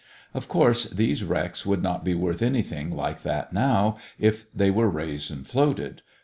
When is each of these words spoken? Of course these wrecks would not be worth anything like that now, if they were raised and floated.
Of 0.33 0.47
course 0.47 0.85
these 0.89 1.23
wrecks 1.23 1.63
would 1.63 1.83
not 1.83 2.03
be 2.03 2.15
worth 2.15 2.41
anything 2.41 2.89
like 2.89 3.21
that 3.21 3.53
now, 3.53 3.97
if 4.17 4.51
they 4.51 4.71
were 4.71 4.89
raised 4.89 5.29
and 5.29 5.45
floated. 5.47 6.01